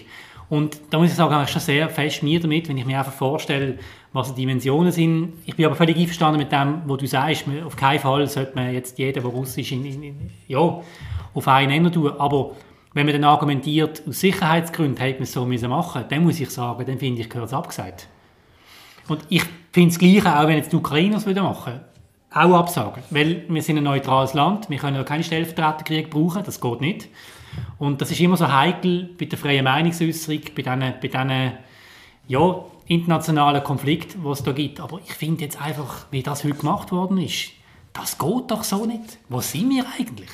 Und 0.50 0.80
da 0.90 0.98
muss 0.98 1.10
ich 1.10 1.16
sagen, 1.16 1.44
ich 1.44 1.50
schon 1.50 1.62
sehr 1.62 1.90
fest 1.90 2.24
mir 2.24 2.40
damit, 2.40 2.70
wenn 2.70 2.78
ich 2.78 2.86
mir 2.86 2.98
einfach 2.98 3.12
vorstelle, 3.12 3.78
was 4.14 4.34
die 4.34 4.42
Dimensionen 4.42 4.92
sind. 4.92 5.34
Ich 5.46 5.56
bin 5.56 5.66
aber 5.66 5.76
völlig 5.76 5.98
einverstanden 5.98 6.40
mit 6.40 6.52
dem, 6.52 6.84
was 6.86 6.98
du 7.00 7.06
sagst. 7.06 7.46
Auf 7.66 7.76
keinen 7.76 8.00
Fall 8.00 8.26
sollte 8.28 8.56
man 8.56 8.74
jetzt 8.74 8.98
jeden, 8.98 9.22
der 9.22 9.32
Russisch 9.32 9.74
in, 9.74 10.32
ja, 10.48 10.82
auf 11.34 11.48
einen 11.48 11.70
Nenner 11.70 11.92
tun. 11.92 12.14
Aber 12.18 12.52
wenn 12.98 13.06
man 13.06 13.14
dann 13.14 13.24
argumentiert, 13.24 14.04
aus 14.08 14.20
Sicherheitsgründen 14.20 14.98
hätte 14.98 15.20
man 15.20 15.24
es 15.24 15.32
so 15.32 15.46
müssen 15.46 15.70
machen 15.70 16.04
dann 16.10 16.24
muss 16.24 16.40
ich 16.40 16.50
sagen, 16.50 16.86
dann 16.86 16.98
finde 16.98 17.22
ich, 17.22 17.30
gehört 17.30 17.48
es 17.48 17.54
abgesagt. 17.54 18.08
Und 19.08 19.22
ich 19.30 19.44
finde 19.72 19.90
es 19.90 20.00
gleich 20.00 20.26
auch, 20.26 20.48
wenn 20.48 20.58
jetzt 20.58 20.72
die 20.72 20.76
Ukrainer 20.76 21.18
es 21.18 21.26
machen 21.26 21.80
auch 22.34 22.54
absagen. 22.54 23.04
Weil 23.10 23.46
wir 23.48 23.62
sind 23.62 23.78
ein 23.78 23.84
neutrales 23.84 24.34
Land, 24.34 24.70
wir 24.70 24.78
können 24.78 24.98
ja 24.98 25.04
keinen 25.04 25.24
Stellvertreterkrieg 25.24 26.10
brauchen, 26.10 26.44
das 26.44 26.60
geht 26.60 26.82
nicht. 26.82 27.08
Und 27.80 28.02
das 28.02 28.12
ist 28.12 28.20
immer 28.20 28.38
so 28.38 28.52
heikel 28.52 29.10
bei 29.18 29.26
der 29.26 29.38
freien 29.38 29.64
Meinungsäußerung, 29.64 30.42
bei 30.56 30.62
diesen, 30.62 30.80
bei 30.80 31.08
diesen 31.08 31.54
ja, 32.28 32.66
internationalen 32.88 33.64
Konflikten, 33.64 34.24
die 34.24 34.30
es 34.30 34.44
da 34.44 34.52
gibt. 34.52 34.80
Aber 34.80 35.00
ich 35.06 35.14
finde 35.14 35.44
jetzt 35.44 35.62
einfach, 35.62 36.08
wie 36.12 36.22
das 36.22 36.44
heute 36.44 36.56
gemacht 36.56 36.92
worden 36.92 37.18
ist, 37.18 37.52
das 37.94 38.18
geht 38.18 38.52
doch 38.52 38.64
so 38.64 38.86
nicht. 38.86 39.18
Wo 39.30 39.40
sind 39.40 39.70
wir 39.70 39.86
eigentlich? 39.98 40.30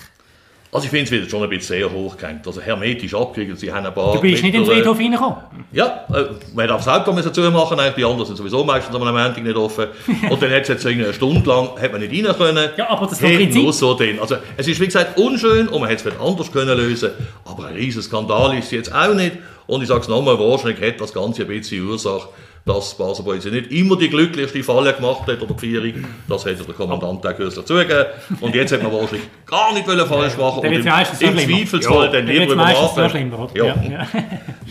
Also 0.73 0.85
ich 0.85 0.89
finde 0.89 1.05
es 1.05 1.11
wieder 1.11 1.29
schon 1.29 1.43
ein 1.43 1.49
bisschen 1.49 1.77
sehr 1.77 1.91
hochgehängt. 1.91 2.47
Also 2.47 2.59
hermetisch 2.59 3.13
abgekriegt, 3.13 3.59
sie 3.59 3.71
haben 3.71 3.85
ein 3.85 3.93
paar... 3.93 4.13
Du 4.13 4.21
bist 4.21 4.41
nicht 4.41 4.55
in 4.55 4.63
den 4.63 4.71
Friedhof 4.71 4.97
reingekommen? 4.97 5.37
Ja, 5.71 6.05
äh, 6.11 6.25
man 6.55 6.67
darf 6.67 6.83
das 6.83 6.87
Auto 6.87 7.13
müssen 7.13 7.31
zumachen, 7.31 7.79
eigentlich 7.79 7.95
die 7.95 8.05
anderen 8.05 8.25
sind 8.25 8.37
sowieso 8.37 8.63
meistens 8.63 8.95
am 8.95 9.01
Montag 9.01 9.43
nicht 9.43 9.55
offen. 9.55 9.87
Und 10.29 10.41
dann 10.41 10.51
hat 10.51 10.63
es 10.63 10.69
jetzt 10.69 10.85
eine 10.87 11.13
Stunde 11.13 11.47
lang 11.47 11.69
hat 11.79 11.91
man 11.91 12.01
nicht 12.01 12.27
rein 12.27 12.35
können. 12.35 12.69
Ja, 12.75 12.89
aber 12.89 13.05
das 13.05 13.21
ist 13.21 13.21
Prinzip. 13.21 13.61
nur 13.61 13.71
so 13.71 13.93
drin. 13.93 14.19
Also 14.19 14.37
es 14.57 14.67
ist 14.67 14.79
wie 14.79 14.85
gesagt 14.85 15.17
unschön 15.17 15.67
und 15.67 15.79
man 15.79 15.89
hätte 15.89 16.09
es 16.09 16.19
anders 16.19 16.51
können 16.51 16.75
lösen 16.75 17.11
aber 17.45 17.67
ein 17.67 17.75
riesen 17.75 18.01
Skandal 18.01 18.57
ist 18.57 18.65
es 18.65 18.71
jetzt 18.71 18.93
auch 18.93 19.13
nicht. 19.13 19.37
Und 19.67 19.81
ich 19.81 19.87
sage 19.87 20.01
es 20.01 20.07
nochmal, 20.07 20.37
wahrscheinlich 20.39 20.81
hat 20.81 20.99
das 20.99 21.13
Ganze 21.13 21.43
ein 21.43 21.47
bisschen 21.47 21.87
Ursache 21.87 22.29
dass 22.65 22.97
Basel 22.97 23.25
jetzt 23.33 23.45
nicht 23.45 23.71
immer 23.71 23.97
die 23.97 24.09
glücklichste 24.09 24.63
Falle 24.63 24.93
gemacht 24.93 25.27
hat 25.27 25.41
oder 25.41 25.57
Vierung. 25.57 26.05
Das 26.29 26.45
hätte 26.45 26.63
der 26.63 26.73
Kommandant 26.73 27.25
auch 27.25 27.35
kürzlich 27.35 27.65
zugegeben. 27.65 28.05
Und 28.39 28.55
jetzt 28.55 28.71
hat 28.71 28.81
man 28.81 28.93
wahrscheinlich 28.93 29.27
gar 29.45 29.73
nicht 29.73 29.85
falsch 29.85 30.37
machen 30.37 30.59
und 30.59 30.65
im, 30.65 30.73
im 30.73 30.81
Zweifelsfall 30.81 32.09
dann 32.09 32.25
lieber 32.25 32.53
übermachen. 32.53 33.49
Ja. 33.53 33.65
Ja. 33.65 34.07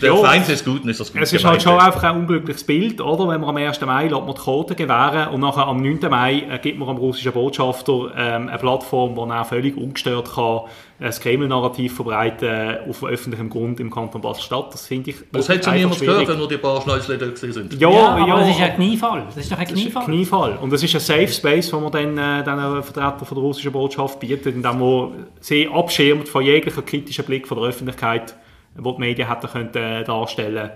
Der 0.01 0.15
Feind 0.15 0.47
des 0.47 0.65
Guten 0.65 0.89
ist 0.89 0.99
das 0.99 1.11
Gute. 1.11 1.23
Es 1.23 1.33
ist 1.33 1.45
halt 1.45 1.61
schon 1.61 1.79
einfach 1.79 2.03
ein 2.03 2.17
unglückliches 2.17 2.63
Bild, 2.63 2.99
oder? 2.99 3.27
Wenn 3.27 3.41
man 3.41 3.51
am 3.51 3.57
1. 3.57 3.79
Mai 3.81 4.07
lässt 4.07 4.25
man 4.25 4.33
die 4.33 4.41
Quote 4.41 4.75
gewähren 4.75 5.29
und 5.29 5.41
nachher 5.41 5.67
am 5.67 5.77
9. 5.77 5.99
Mai 6.09 6.45
äh, 6.49 6.59
gibt 6.59 6.79
man 6.79 6.89
am 6.89 6.97
russischen 6.97 7.31
Botschafter 7.31 8.11
ähm, 8.17 8.49
eine 8.49 8.57
Plattform, 8.57 9.15
wo 9.15 9.25
er 9.25 9.45
völlig 9.45 9.77
ungestört 9.77 10.33
kann 10.33 10.61
das 11.03 11.19
Kreml-Narrativ 11.19 11.95
verbreiten 11.95 12.77
auf 12.87 13.03
öffentlichem 13.03 13.49
Grund 13.49 13.79
im 13.79 13.91
Kanton 13.91 14.21
Basel-Stadt. 14.21 14.73
Das 14.73 14.87
finde 14.87 15.09
ich 15.09 15.17
Das 15.31 15.49
hat 15.49 15.65
ja 15.65 15.73
niemand 15.73 15.99
gehört, 15.99 16.27
wenn 16.27 16.37
nur 16.37 16.47
die 16.47 16.57
paar 16.57 16.81
Schnäuzle 16.81 17.17
da 17.17 17.25
sind. 17.35 17.79
Ja, 17.83 17.91
ja, 17.91 18.07
aber 18.09 18.27
ja, 18.27 18.39
das 18.39 18.49
ist 18.49 18.61
ein 18.61 18.75
Kniefall. 18.75 19.23
Das 19.27 19.37
ist 19.37 19.51
doch 19.51 19.57
ein 19.57 19.67
Kniefall. 19.67 20.03
Ein 20.03 20.07
Kniefall. 20.07 20.57
Und 20.57 20.71
das 20.71 20.83
ist 20.83 20.95
ein 20.95 21.01
Safe 21.01 21.27
Space, 21.27 21.73
wo 21.73 21.79
man 21.79 21.91
dann 21.91 22.17
äh, 22.17 22.43
den 22.43 22.83
Vertretern 22.83 23.25
von 23.25 23.35
der 23.35 23.43
russischen 23.43 23.71
Botschaft 23.71 24.19
bietet, 24.19 24.55
indem 24.55 24.79
man 24.79 25.27
sie 25.39 25.67
abschirmt 25.67 26.27
von 26.27 26.43
jeglicher 26.43 26.81
kritischen 26.81 27.25
Blick 27.25 27.47
von 27.47 27.57
der 27.57 27.67
Öffentlichkeit, 27.67 28.35
wo 28.75 28.93
die 28.93 28.99
Medien 28.99 29.27
hätten 29.29 29.47
können, 29.47 29.73
äh, 29.75 30.03
darstellen 30.03 30.71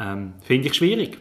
ähm, 0.00 0.34
Finde 0.42 0.68
ich 0.68 0.74
schwierig. 0.74 1.18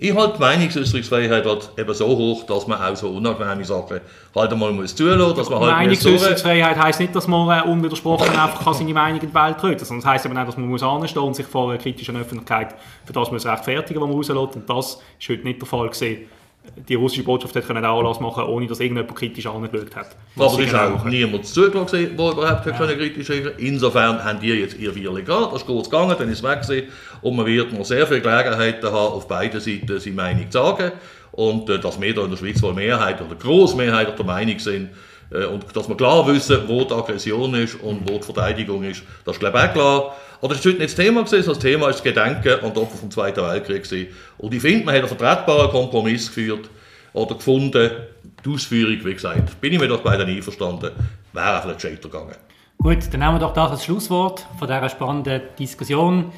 Ich 0.00 0.14
halte 0.14 0.34
die 0.34 0.40
Meinungsäußerungsfreiheit 0.40 1.44
halt 1.44 1.70
eben 1.76 1.94
so 1.94 2.06
hoch, 2.06 2.44
dass 2.44 2.68
man 2.68 2.80
auch 2.80 2.94
so 2.94 3.08
unangenehme 3.08 3.64
Sachen 3.64 4.00
halt 4.34 4.52
einmal 4.52 4.70
muss 4.70 4.94
zulassen 4.94 5.36
dass 5.36 5.50
man 5.50 5.60
halt 5.60 5.72
Meinungsäußerungsfreiheit 5.72 6.78
heisst 6.78 7.00
nicht, 7.00 7.16
dass 7.16 7.26
man 7.26 7.58
äh, 7.58 7.68
unwidersprochen 7.68 8.28
einfach 8.28 8.62
kann 8.62 8.74
seine 8.74 8.94
Meinung 8.94 9.20
in 9.20 9.28
die 9.28 9.34
Welt 9.34 9.58
treten 9.58 9.84
sondern 9.84 10.06
es 10.06 10.06
heisst 10.06 10.26
eben 10.26 10.38
auch, 10.38 10.46
dass 10.46 10.56
man 10.56 10.68
muss 10.68 10.84
anstehen 10.84 11.22
und 11.22 11.34
sich 11.34 11.46
vor 11.46 11.70
einer 11.70 11.80
kritischen 11.80 12.16
Öffentlichkeit 12.16 12.76
für 13.04 13.12
das 13.12 13.32
muss 13.32 13.44
rechtfertigen, 13.44 14.00
was 14.00 14.08
man 14.08 14.16
rauslässt. 14.16 14.56
Und 14.56 14.70
das 14.70 15.00
ist 15.18 15.28
heute 15.28 15.42
nicht 15.42 15.60
der 15.60 15.66
Fall 15.66 15.88
gewesen 15.88 16.28
die 16.88 16.94
russische 16.94 17.22
Botschaft 17.22 17.54
hätte 17.54 17.66
können 17.66 17.84
Anlass 17.84 18.20
machen 18.20 18.44
ohne 18.44 18.66
dass 18.66 18.80
irgendjemand 18.80 19.16
kritisch 19.16 19.46
angeschaut 19.46 19.94
hat. 19.96 20.16
Aber 20.36 20.46
es 20.46 20.58
ist 20.58 20.74
auch 20.74 21.04
niemand 21.04 21.46
zugelassen, 21.46 22.16
der 22.16 22.32
überhaupt 22.32 22.66
ja. 22.66 22.72
kritisch 22.72 23.26
sein 23.26 23.50
Insofern 23.58 24.22
haben 24.24 24.40
die 24.40 24.48
jetzt 24.48 24.78
ihr 24.78 24.92
gehabt, 24.92 25.52
das 25.52 25.62
ist 25.62 25.66
kurz 25.66 25.90
gegangen, 25.90 26.14
dann 26.18 26.28
ist 26.28 26.38
es 26.38 26.44
weg 26.44 26.62
gewesen. 26.62 26.88
und 27.22 27.36
man 27.36 27.46
wird 27.46 27.72
noch 27.72 27.84
sehr 27.84 28.06
viele 28.06 28.20
Gelegenheiten 28.20 28.86
haben, 28.86 29.12
auf 29.14 29.28
beiden 29.28 29.60
Seiten 29.60 29.98
seine 29.98 30.16
Meinung 30.16 30.50
zu 30.50 30.58
sagen 30.58 30.92
und 31.32 31.68
äh, 31.70 31.78
dass 31.78 32.00
wir 32.00 32.14
da 32.14 32.24
in 32.24 32.30
der 32.30 32.36
Schweiz 32.36 32.62
wohl 32.62 32.74
Mehrheit 32.74 33.20
oder 33.20 33.34
Großmehrheit 33.34 34.18
der 34.18 34.26
Meinung 34.26 34.58
sind, 34.58 34.90
und 35.30 35.76
dass 35.76 35.88
wir 35.88 35.96
klar 35.96 36.26
wissen, 36.26 36.60
wo 36.66 36.84
die 36.84 36.94
Aggression 36.94 37.54
ist 37.54 37.74
und 37.82 38.08
wo 38.08 38.16
die 38.16 38.22
Verteidigung 38.22 38.82
ist, 38.84 39.02
das 39.24 39.36
ist 39.36 39.40
glaube 39.40 39.58
ich 39.58 39.64
auch 39.64 39.72
klar. 39.72 40.16
Aber 40.40 40.48
das 40.48 40.58
ist 40.58 40.66
heute 40.66 40.78
nicht 40.78 40.96
das 40.98 41.04
Thema 41.04 41.24
gewesen, 41.24 41.48
das 41.48 41.58
Thema 41.58 41.88
ist 41.88 41.96
das 41.96 42.02
Gedenken 42.02 42.64
an 42.64 42.72
die 42.72 42.80
Opfer 42.80 42.96
vom 42.96 43.10
Zweiten 43.10 43.42
Weltkrieg 43.42 43.82
gewesen. 43.82 44.08
Und 44.38 44.54
ich 44.54 44.62
finde, 44.62 44.86
man 44.86 44.94
hat 44.94 45.02
einen 45.02 45.16
vertretbaren 45.16 45.70
Kompromiss 45.70 46.28
geführt 46.28 46.70
oder 47.12 47.34
gefunden. 47.34 47.90
Die 48.44 48.50
Ausführung, 48.50 49.04
wie 49.04 49.14
gesagt, 49.14 49.60
bin 49.60 49.72
ich 49.72 49.80
mir 49.80 49.88
doch 49.88 50.00
beiden 50.00 50.28
einverstanden, 50.28 50.92
wäre 51.32 51.60
vielleicht 51.62 51.80
gescheiter 51.80 52.08
gegangen. 52.08 52.36
Gut, 52.78 53.12
dann 53.12 53.20
nehmen 53.20 53.34
wir 53.34 53.40
doch 53.40 53.52
das 53.52 53.72
als 53.72 53.84
Schlusswort 53.84 54.46
von 54.58 54.68
dieser 54.68 54.88
spannenden 54.88 55.42
Diskussion. 55.58 56.32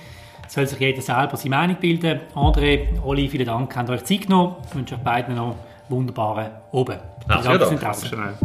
Soll 0.48 0.66
sich 0.66 0.80
jeder 0.80 1.02
selber 1.02 1.36
seine 1.36 1.50
Meinung 1.50 1.76
bilden. 1.76 2.20
André, 2.34 3.00
Oli, 3.04 3.28
vielen 3.28 3.46
Dank, 3.46 3.76
habt 3.76 3.90
euch 3.90 4.04
Zeit 4.04 4.22
genommen. 4.22 4.56
Ich 4.66 4.74
wünsche 4.74 4.94
euch 4.94 5.00
beiden 5.02 5.36
noch 5.36 5.56
wunderbaren 5.88 6.50
Oben. 6.72 6.98
Herzlichen 7.28 7.78
Dank. 7.78 8.10
Dank. 8.10 8.38